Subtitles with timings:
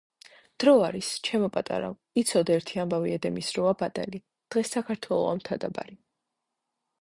[0.61, 4.23] დრო არის, ჩემო პატარავ, იცოდე ერთი ამბავი ედემის როა ბადალი,
[4.57, 6.01] დღეს საქართველოს მთა ბარი!